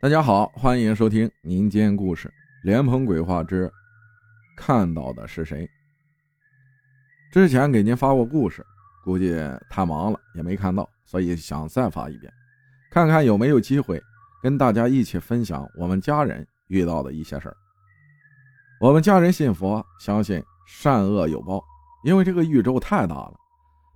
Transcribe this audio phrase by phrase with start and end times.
[0.00, 2.28] 大家好，欢迎收听民间故事
[2.62, 3.68] 《莲蓬鬼话之
[4.56, 5.66] 看到的是谁》。
[7.32, 8.64] 之前给您发过故事，
[9.02, 9.36] 估计
[9.68, 12.32] 太忙了也没看到，所以想再发一遍，
[12.92, 14.00] 看看有没有机会
[14.40, 17.56] 跟大家一起分享我们家人遇到的一些事儿。
[18.80, 21.60] 我们家人信佛，相信善恶有报，
[22.04, 23.34] 因为这个宇宙太大了，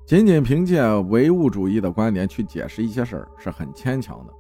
[0.05, 4.35] 仅仅凭借唯物主义的观点去解释一些事儿是很牵强的。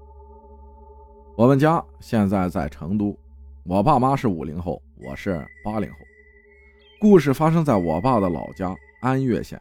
[1.42, 3.18] 我们家现在在成都，
[3.64, 5.96] 我爸妈是五零后，我是八零后。
[7.00, 9.60] 故事发生在我爸的老家安岳县，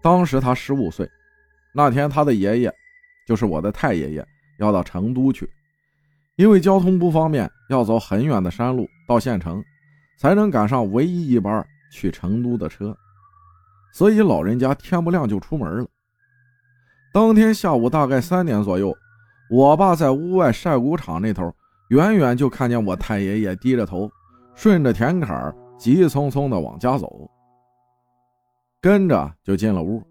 [0.00, 1.10] 当时他十五岁。
[1.74, 2.72] 那天他的爷爷，
[3.26, 4.24] 就是我的太爷爷，
[4.60, 5.50] 要到成都去，
[6.36, 9.60] 因为交通不方便，要走很远的山路到县城，
[10.20, 12.96] 才能赶上唯一一班去成都的车，
[13.92, 15.86] 所以老人家天不亮就出门了。
[17.12, 18.96] 当天下午大概三点左右。
[19.52, 21.54] 我爸在屋外晒谷场那头，
[21.90, 24.10] 远远就看见我太爷爷低着头，
[24.54, 27.30] 顺着田坎急匆匆地往家走。
[28.80, 30.02] 跟着就进了屋，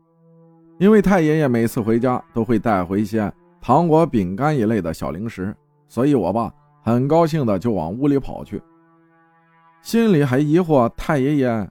[0.78, 5.52] 因为太爷爷每次回家都会带回一些糖果、饼干一类的小零食，
[5.88, 8.62] 所以我爸很高兴的就往屋里跑去，
[9.82, 11.70] 心里还疑惑：太爷爷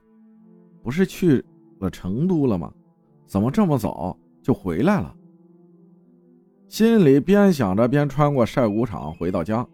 [0.83, 1.41] 不是去
[1.79, 2.69] 了成都了吗？
[3.25, 5.15] 怎么这么早就回来了？
[6.71, 9.67] 心里边想着，边穿过晒谷场回到家，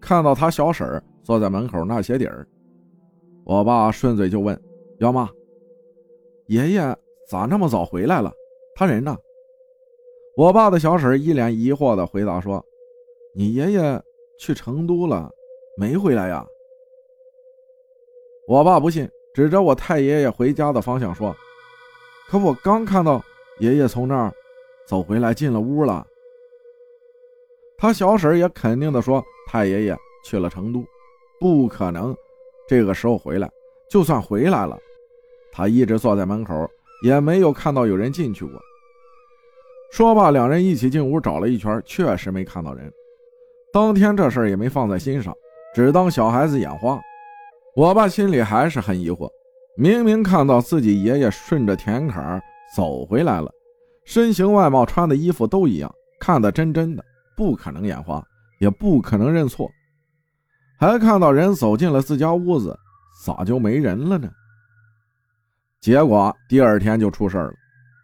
[0.00, 2.46] 看到他小婶坐在门口纳鞋底儿。
[3.44, 4.56] 我爸顺嘴就问
[5.00, 5.28] ：“幺妈，
[6.46, 6.96] 爷爷
[7.28, 8.32] 咋那么早回来了？
[8.76, 9.16] 他人呢？”
[10.38, 12.64] 我爸的小婶一脸疑惑的回答说
[13.34, 14.00] ：“你爷爷
[14.38, 15.28] 去成都了，
[15.76, 16.46] 没回来呀？”
[18.46, 21.34] 我爸不信，指着我太爷爷回家的方向说
[22.30, 23.20] ：“可我刚看到
[23.58, 24.32] 爷爷从那儿
[24.86, 26.06] 走回来，进了屋了。”
[27.78, 30.84] 他小婶也肯定的说：“太爷爷去了成都，
[31.38, 32.14] 不可能
[32.68, 33.48] 这个时候回来。
[33.88, 34.76] 就算回来了，
[35.52, 36.68] 他一直坐在门口，
[37.04, 38.60] 也没有看到有人进去过。”
[39.92, 42.92] 说罢，两人一起进屋找了一圈，确实没看到人。
[43.72, 45.32] 当天这事儿也没放在心上，
[45.72, 47.00] 只当小孩子眼花。
[47.76, 49.30] 我爸心里还是很疑惑，
[49.76, 52.42] 明明看到自己爷爷顺着田坎
[52.76, 53.48] 走回来了，
[54.04, 57.04] 身形外貌、穿的衣服都一样，看得真真的。
[57.38, 58.20] 不可能眼花，
[58.58, 59.70] 也不可能认错，
[60.76, 62.76] 还看到人走进了自家屋子，
[63.24, 64.28] 咋就没人了呢？
[65.80, 67.52] 结果第二天就出事了，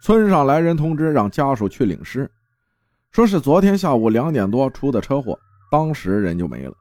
[0.01, 2.31] 村上来人通知让家属去领尸，
[3.11, 5.37] 说是昨天下午两点多出的车祸，
[5.69, 6.73] 当时人就没了。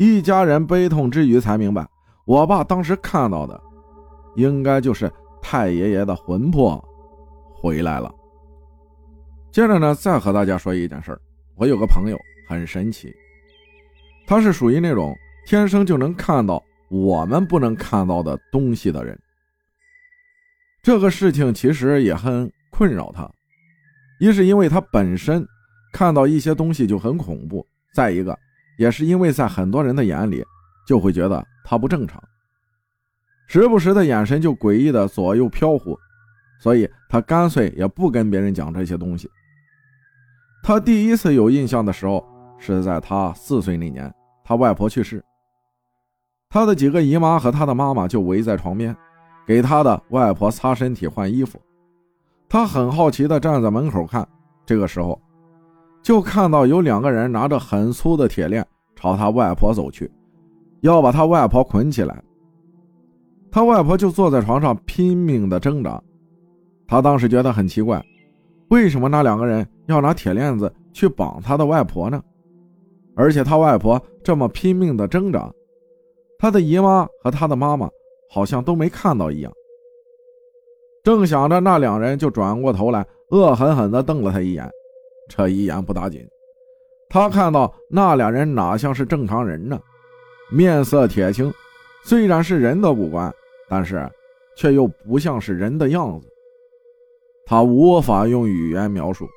[0.00, 1.88] 一家人悲痛之余才明白，
[2.26, 3.62] 我爸当时看到的，
[4.34, 5.08] 应该就是
[5.40, 6.84] 太爷爷的魂魄
[7.54, 8.12] 回来了。
[9.52, 11.20] 接着呢，再和大家说一件事儿。
[11.56, 12.18] 我有个朋友
[12.48, 13.14] 很神奇，
[14.26, 19.18] 他是属于那种天生就能看到我们不能看到的东西的人。
[20.82, 23.30] 这个事情其实也很困扰他，
[24.18, 25.46] 一是因为他本身
[25.92, 27.64] 看到一些东西就很恐怖，
[27.94, 28.36] 再一个
[28.78, 30.44] 也是因为在很多人的眼里
[30.86, 32.20] 就会觉得他不正常，
[33.46, 35.96] 时不时的眼神就诡异的左右飘忽，
[36.60, 39.30] 所以他干脆也不跟别人讲这些东西。
[40.62, 42.24] 他第一次有印象的时候，
[42.56, 44.12] 是在他四岁那年，
[44.44, 45.22] 他外婆去世，
[46.48, 48.96] 他的几个姨妈和他的妈妈就围在床边，
[49.44, 51.60] 给他的外婆擦身体、换衣服。
[52.48, 54.26] 他很好奇地站在门口看，
[54.64, 55.20] 这个时候，
[56.00, 58.64] 就看到有两个人拿着很粗的铁链
[58.94, 60.08] 朝他外婆走去，
[60.82, 62.22] 要把他外婆捆起来。
[63.50, 66.00] 他外婆就坐在床上拼命地挣扎，
[66.86, 68.00] 他当时觉得很奇怪。
[68.72, 72.22] 为什么那两个人要拿铁链子去绑他的外婆呢？
[73.14, 75.52] 而且他外婆这么拼命的挣扎，
[76.38, 77.86] 他的姨妈和他的妈妈
[78.30, 79.52] 好像都没看到一样。
[81.04, 84.66] 正想着，那两人就转过头来，恶狠狠地瞪了他一眼。
[85.28, 86.26] 这一眼不打紧，
[87.10, 89.78] 他看到那两人哪像是正常人呢？
[90.50, 91.52] 面色铁青，
[92.04, 93.30] 虽然是人的五官，
[93.68, 94.10] 但是
[94.56, 96.31] 却又不像是人的样子。
[97.46, 99.28] 他无法用语言描述，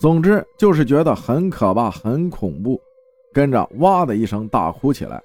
[0.00, 2.80] 总之就是觉得很可怕、很恐怖，
[3.32, 5.22] 跟着哇的一声大哭起来。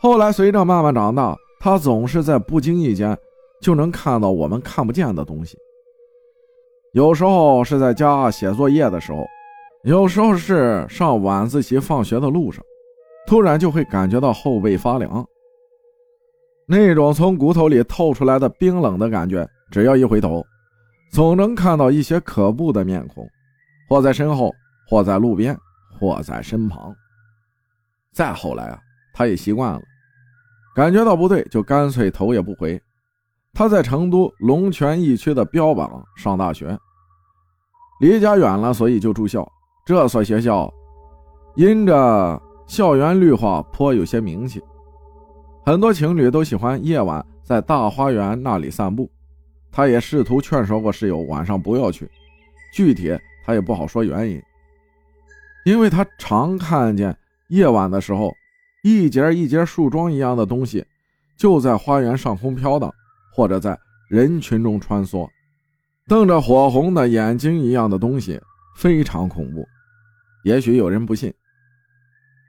[0.00, 3.18] 后来随着慢慢长大，他总是在不经意间
[3.60, 5.58] 就能看到我们看不见的东西。
[6.92, 9.26] 有时候是在家写作业的时候，
[9.82, 12.64] 有时候是上晚自习放学的路上，
[13.26, 15.26] 突然就会感觉到后背发凉，
[16.68, 19.48] 那种从骨头里透出来的冰冷的感觉。
[19.70, 20.44] 只要一回头，
[21.10, 23.26] 总能看到一些可怖的面孔，
[23.88, 24.50] 或在身后，
[24.88, 25.56] 或在路边，
[25.98, 26.94] 或在身旁。
[28.14, 28.78] 再后来啊，
[29.12, 29.80] 他也习惯了，
[30.74, 32.80] 感觉到不对就干脆头也不回。
[33.52, 36.78] 他在成都龙泉驿区的标榜上大学，
[38.00, 39.46] 离家远了，所以就住校。
[39.84, 40.72] 这所学校
[41.56, 44.62] 因着校园绿化颇有些名气，
[45.68, 49.06] 很多情侣都喜欢夜晚在大花园那里散步。
[49.70, 52.10] 他也试图劝说过室友晚上不要去，
[52.72, 54.42] 具体他也不好说原因，
[55.66, 57.14] 因为他常看见
[57.50, 58.32] 夜晚的时候，
[58.82, 60.82] 一节一节树桩一样的东西
[61.36, 62.90] 就在花园上空飘荡。
[63.34, 63.78] 或者在
[64.08, 65.28] 人群中穿梭，
[66.08, 68.40] 瞪着火红的眼睛一样的东西，
[68.74, 69.68] 非常恐怖。
[70.44, 71.30] 也许有人不信，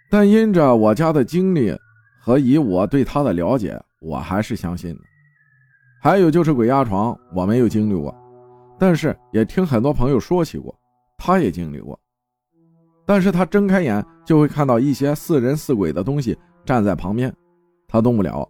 [0.09, 1.77] 但因着我家的经历
[2.19, 5.01] 和以我对他的了解，我还是相信的。
[6.01, 8.13] 还有就是鬼压床，我没有经历过，
[8.77, 10.73] 但是也听很多朋友说起过，
[11.17, 11.99] 他也经历过。
[13.05, 17.33] 但是他睁开眼就会看到一些似人似鬼的东西站在旁边，
[17.87, 18.47] 他动不了。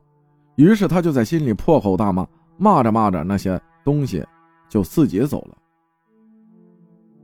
[0.58, 2.28] 于是他就在心里破口大骂，
[2.58, 4.24] 骂着骂着，那些东西
[4.68, 5.58] 就自己走了。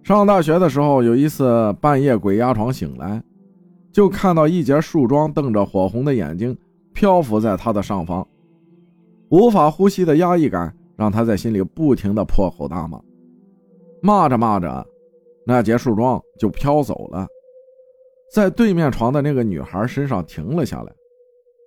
[0.02, 3.22] 上大学的时候，有一次半夜鬼压床醒来，
[3.96, 6.58] 就看到一截树桩瞪着火红的眼睛
[6.94, 8.28] 漂浮在他的上方，
[9.30, 13.02] 无法呼吸的压抑感让他在心里不停的破口大骂。
[14.02, 14.86] 骂着骂着，
[15.48, 17.26] 那截树桩就飘走了，
[18.34, 20.92] 在对面床的那个女孩身上停了下来，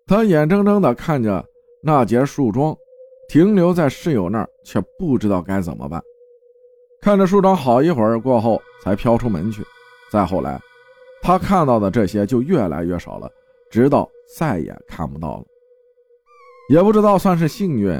[0.06, 1.42] 他眼睁睁的看着。
[1.80, 2.76] 那截树桩
[3.30, 6.02] 停留在室友那儿，却不知道该怎么办。
[7.00, 9.62] 看着树桩，好一会儿过后才飘出门去。
[10.12, 10.60] 再后来，
[11.22, 13.30] 他看到的这些就越来越少了，
[13.70, 15.44] 直到再也看不到了。
[16.70, 17.98] 也不知道算是幸运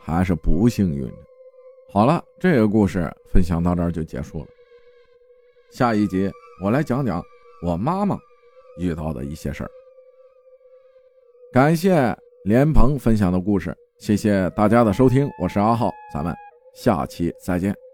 [0.00, 1.10] 还是不幸运。
[1.90, 4.46] 好了，这个故事分享到这儿就结束了。
[5.70, 6.30] 下一集
[6.62, 7.22] 我来讲讲
[7.62, 8.18] 我妈妈
[8.78, 9.70] 遇到的一些事儿。
[11.52, 12.16] 感谢。
[12.44, 16.34] 莲蓬分享的故事，谢谢大家的收听，我是阿浩，咱们
[16.72, 17.87] 下期再见。